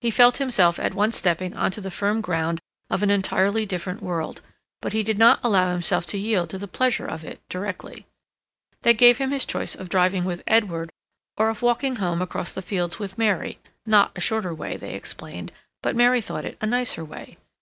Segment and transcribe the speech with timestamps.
[0.00, 4.02] He felt himself at once stepping on to the firm ground of an entirely different
[4.02, 4.40] world,
[4.80, 8.06] but he did not allow himself to yield to the pleasure of it directly.
[8.80, 10.90] They gave him his choice of driving with Edward
[11.36, 15.94] or of walking home across the fields with Mary—not a shorter way, they explained, but
[15.94, 17.36] Mary thought it a nicer way.